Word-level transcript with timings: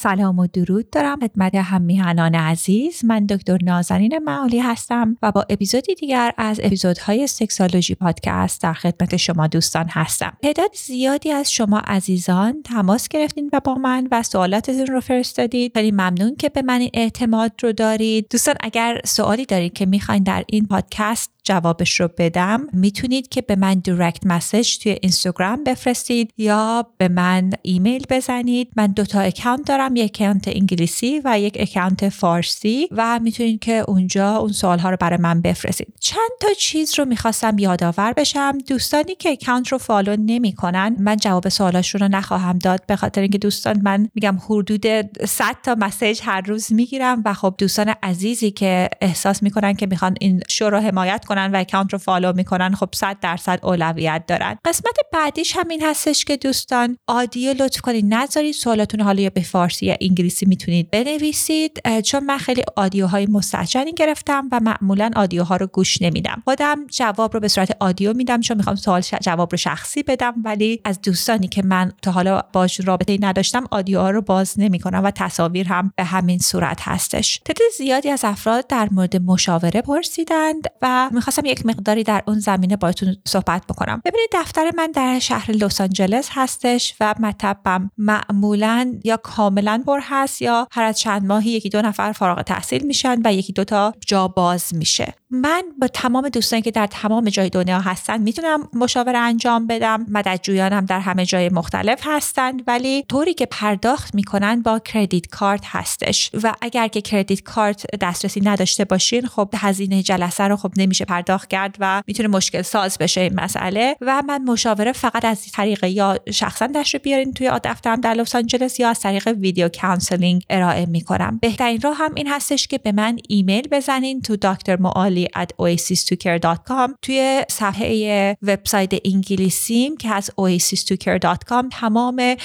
سلام 0.00 0.38
و 0.38 0.46
درود 0.46 0.90
دارم. 0.90 1.20
خدمت 1.20 1.54
هم 1.54 1.82
میهنان 1.82 2.34
عزیز. 2.34 3.04
من 3.04 3.26
دکتر 3.26 3.58
نازنین 3.62 4.18
معالی 4.18 4.58
هستم 4.58 5.16
و 5.22 5.32
با 5.32 5.46
اپیزودی 5.50 5.94
دیگر 5.94 6.32
از 6.36 6.60
اپیزودهای 6.62 7.26
sexology 7.26 7.94
podcast 7.94 8.62
در 8.62 8.72
خدمت 8.72 9.16
شما 9.16 9.46
دوستان 9.46 9.86
هستم. 9.88 10.36
تعداد 10.42 10.70
زیادی 10.74 11.32
از 11.32 11.52
شما 11.52 11.78
عزیزان 11.78 12.62
تماس 12.62 13.08
گرفتین 13.08 13.50
و 13.52 13.60
با 13.60 13.74
من 13.74 14.08
و 14.10 14.22
سوالاتتون 14.22 14.86
رو 14.86 15.00
فرستادید. 15.00 15.72
خیلی 15.74 15.90
ممنون 15.90 16.36
که 16.36 16.48
به 16.48 16.62
من 16.62 16.80
این 16.80 16.90
اعتماد 16.94 17.52
رو 17.62 17.72
دارید. 17.72 18.26
دوستان 18.30 18.54
اگر 18.60 19.00
سوالی 19.04 19.46
دارید 19.46 19.72
که 19.72 19.86
می‌خواین 19.86 20.22
در 20.22 20.44
این 20.46 20.66
پادکست 20.66 21.30
جوابش 21.48 22.00
رو 22.00 22.08
بدم. 22.18 22.66
می‌تونید 22.72 23.28
که 23.28 23.42
به 23.42 23.56
من 23.56 23.80
direct 23.84 24.26
message 24.26 24.78
توی 24.78 24.98
اینستاگرام 25.02 25.64
بفرستید 25.64 26.32
یا 26.36 26.86
به 26.98 27.08
من 27.08 27.50
ایمیل 27.62 28.06
بزنید. 28.10 28.68
من 28.76 28.86
دوتا 28.86 29.20
اکانت 29.20 29.66
دارم 29.66 29.96
یک 29.96 30.18
اکانت 30.20 30.48
انگلیسی 30.48 31.20
و 31.24 31.40
یک 31.40 31.56
اکانت 31.60 32.08
فارسی 32.08 32.88
و 32.90 33.20
می‌تونید 33.22 33.60
که 33.60 33.84
اونجا 33.88 34.36
اون 34.36 34.52
سوال 34.52 34.78
ها 34.78 34.90
رو 34.90 34.96
برای 35.00 35.18
من 35.18 35.42
بفرستید. 35.42 35.94
چند 36.00 36.30
تا 36.40 36.48
چیز 36.58 36.98
رو 36.98 37.04
می‌خواستم 37.04 37.58
یادآور 37.58 38.12
بشم. 38.12 38.58
دوستانی 38.66 39.14
که 39.14 39.30
اکانت 39.30 39.68
رو 39.68 39.78
follow 39.78 40.16
نمی‌کنن 40.16 40.96
من 40.98 41.16
جواب 41.16 41.48
سوالاشون 41.48 42.00
رو 42.00 42.08
نخواهم 42.08 42.58
داد. 42.58 42.86
به 42.86 42.96
خاطر 42.96 43.20
اینکه 43.20 43.38
دوستان 43.38 43.80
من 43.82 44.08
میگم 44.14 44.38
حدود 44.48 44.86
100 45.26 45.56
تا 45.62 45.76
message 45.78 46.20
هر 46.22 46.40
روز 46.40 46.72
می‌گیرم 46.72 47.22
و 47.24 47.34
خب 47.34 47.54
دوستان 47.58 47.94
عزیزی 48.02 48.50
که 48.50 48.88
احساس 49.00 49.42
می‌کنن 49.42 49.74
که 49.74 49.86
می‌خوان 49.86 50.14
این 50.20 50.40
شو 50.48 50.70
رو 50.70 50.78
حمایت 50.78 51.24
کنن 51.24 51.37
و 51.46 51.56
اکانت 51.56 51.92
رو 51.92 51.98
follow 51.98 52.32
می‌کنن 52.32 52.74
خب 52.74 52.88
100 52.94 53.16
درصد 53.20 53.60
اولویت 53.62 54.24
دارن. 54.26 54.56
قسمت 54.64 54.96
بعدیش 55.12 55.56
همین 55.56 55.82
هستش 55.82 56.24
که 56.24 56.36
دوستان 56.36 56.96
audio 57.06 57.52
لطف 57.52 57.80
کنید. 57.80 58.14
نذارید 58.14 58.54
سوالاتون 58.54 59.00
حالا 59.00 59.22
یا 59.22 59.30
به 59.30 59.40
فارسی 59.40 59.86
یا 59.86 59.96
انگلیسی 60.00 60.46
می‌تونید 60.46 60.90
بنویسید 60.90 62.00
چون 62.04 62.24
من 62.24 62.38
خیلی 62.38 62.62
audio 62.76 63.26
های 63.26 63.41
مستهجنی 63.41 63.92
گرفتم 63.92 64.48
و 64.52 64.60
معمولا 64.60 65.10
audio 65.16 65.49
ها 65.49 65.56
رو 65.56 65.66
گوش 65.66 66.02
نمیدم. 66.02 66.42
خودم 66.44 66.86
جواب 66.86 67.34
رو 67.34 67.40
به 67.40 67.48
صورت 67.48 67.76
audio 67.80 68.12
میدم 68.12 68.40
چون 68.40 68.56
می‌خوام 68.56 68.76
سوال 68.76 69.00
جواب 69.00 69.52
رو 69.52 69.58
شخصی 69.58 70.02
بدم 70.02 70.34
ولی 70.44 70.80
از 70.84 71.00
دوستانی 71.00 71.48
که 71.48 71.62
من 71.62 71.92
تا 72.02 72.10
حالا 72.10 72.42
باش 72.52 72.80
رابطه 72.80 73.18
نداشتم 73.20 73.64
audio 73.70 74.03
ها 74.03 74.10
رو 74.10 74.22
باز 74.22 74.54
نمی‌کنم 74.56 75.04
و 75.04 75.10
تصاویر 75.10 75.68
هم 75.68 75.92
به 75.96 76.04
همین 76.04 76.38
صورت 76.38 76.78
هستش. 76.82 77.40
تعداد 77.44 77.68
زیادی 77.78 78.10
از 78.10 78.24
افراد 78.24 78.66
در 78.66 78.88
مورد 78.92 79.16
مشاوره 79.16 79.82
پرسیدند 79.82 80.68
و 80.82 81.10
می‌خواستم 81.28 81.46
یک 81.46 81.66
مقداری 81.66 82.04
در 82.04 82.22
اون 82.26 82.38
زمینه 82.38 82.76
باتون 82.76 83.16
صحبت 83.26 83.66
بکنم. 83.66 84.02
ببینید 84.04 84.28
دفتر 84.32 84.70
من 84.76 84.90
در 84.90 85.18
شهر 85.18 85.50
لس 85.50 85.80
آنجلس 85.80 86.28
هستش 86.32 86.94
و 87.00 87.14
مطبم 87.20 87.90
معمولا 87.98 88.94
یا 89.04 89.16
کاملا 89.16 89.82
پر 89.86 90.00
هست 90.02 90.42
یا 90.42 90.68
هر 90.72 90.82
از 90.82 90.98
چند 90.98 91.24
ماهی 91.26 91.50
یکی 91.50 91.68
دو 91.68 91.82
نفر 91.82 92.12
فارغ 92.12 92.42
تحصیل 92.42 92.86
میشن 92.86 93.16
و 93.24 93.32
یکی 93.32 93.52
دو 93.52 93.64
تا 93.64 93.92
جا 94.06 94.28
باز 94.28 94.74
میشه. 94.74 95.14
من 95.30 95.62
با 95.80 95.88
تمام 95.88 96.28
دوستانی 96.28 96.62
که 96.62 96.70
در 96.70 96.86
تمام 96.86 97.28
جای 97.28 97.50
دنیا 97.50 97.80
هستن 97.80 98.20
می‌تونم 98.20 98.68
مشاوره 98.72 99.18
انجام 99.18 99.66
بدم. 99.66 100.06
مددجویانم 100.08 100.86
در 100.86 101.00
همه 101.00 101.26
جای 101.26 101.48
مختلف 101.48 102.00
هستند 102.04 102.62
ولی 102.66 103.04
طوری 103.08 103.34
که 103.34 103.46
پرداخت 103.46 104.14
می‌کنن 104.14 104.62
با 104.62 104.78
credit 104.78 105.26
card 105.26 105.62
هستش. 105.64 106.30
و 106.42 106.54
اگر 106.60 106.88
که 106.88 107.00
credit 107.00 107.42
card 107.42 107.86
دسترسی 108.00 108.40
نداشته 108.40 108.84
باشین 108.84 109.26
خب 109.26 109.48
هزینه 109.56 110.02
جلسه 110.02 110.44
رو 110.44 110.56
خب 110.56 110.72
نمیشه 110.76 111.04
پرداخت 111.08 111.48
کرد 111.48 111.76
و 111.80 112.02
می‌تونه 112.06 112.28
مشکل 112.28 112.62
ساز 112.62 112.98
بشه 112.98 113.20
این 113.20 113.34
مسئله. 113.34 113.96
و 114.00 114.22
من 114.28 114.42
مشاوره 114.42 114.92
فقط 114.92 115.24
از 115.24 115.52
طریق 115.52 115.84
یا 115.84 116.18
شخصا 116.32 116.66
تشریف 116.66 116.96
بیارین 116.96 117.32
توی 117.32 117.50
دفترم 117.64 118.00
در 118.00 118.14
لس 118.14 118.34
آنجلس 118.34 118.80
یا 118.80 118.88
از 118.88 119.00
طریق 119.00 119.28
video 119.28 119.68
counseling 119.68 120.42
ارائه 120.50 120.86
می‌کنم. 120.86 121.38
بهترین 121.42 121.80
راه 121.80 121.96
هم 121.96 122.14
این 122.14 122.28
هستش 122.28 122.66
که 122.66 122.78
به 122.78 122.92
من 122.92 123.16
ایمیل 123.28 123.68
بزنین 123.68 124.20
تو 124.20 124.36
دکتر 124.36 124.76
معالی 124.76 125.28
at 125.36 125.46
oasis2care.com 125.62 126.92
توی 127.02 127.42
صفحه 127.48 128.36
وبسایت 128.42 128.92
انگلیسیم 129.04 129.96
که 129.96 130.08
از 130.14 130.30
oasis2care.com 130.40 131.68
تمام 131.72 132.36